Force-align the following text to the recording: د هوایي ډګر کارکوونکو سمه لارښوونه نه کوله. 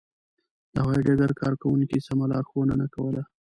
د 0.73 0.75
هوایي 0.83 1.01
ډګر 1.07 1.31
کارکوونکو 1.41 2.05
سمه 2.07 2.25
لارښوونه 2.31 2.73
نه 2.81 2.87
کوله. 2.93 3.21